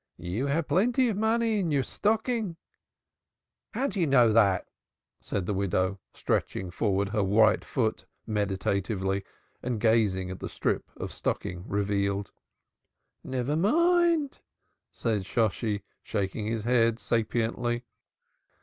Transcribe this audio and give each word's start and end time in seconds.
You 0.17 0.47
have 0.47 0.67
plenty 0.67 1.09
of 1.09 1.17
money 1.17 1.59
in 1.59 1.69
your 1.69 1.83
stocking." 1.83 2.55
"How 3.75 3.85
know 3.85 4.25
you 4.29 4.33
that?" 4.33 4.67
said 5.19 5.45
the 5.45 5.53
widow, 5.53 5.99
stretching 6.11 6.71
forward 6.71 7.09
her 7.09 7.21
right 7.21 7.63
foot 7.63 8.05
meditatively 8.25 9.23
and 9.61 9.79
gazing 9.79 10.31
at 10.31 10.39
the 10.39 10.49
strip 10.49 10.89
of 10.97 11.11
stocking 11.13 11.65
revealed. 11.67 12.31
"Never 13.23 13.55
mind!" 13.55 14.39
said 14.91 15.23
Shosshi, 15.23 15.83
shaking 16.01 16.47
his 16.47 16.63
head 16.63 16.95
sapiently. 16.97 17.83